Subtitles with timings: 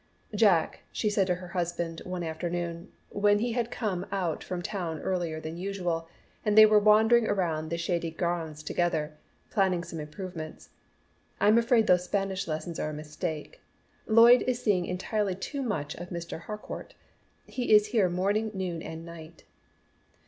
[0.33, 4.99] "Jack," she said to her husband one afternoon, when he had come out from town
[5.01, 6.07] earlier than usual,
[6.43, 9.13] and they were wandering around the shady grounds together,
[9.51, 10.69] planning some improvements,
[11.39, 13.61] "I'm afraid those Spanish lessons are a mistake.
[14.07, 16.39] Lloyd is seeing entirely too much of Mr.
[16.39, 16.95] Harcourt.
[17.45, 19.43] He is here morning, noon and night."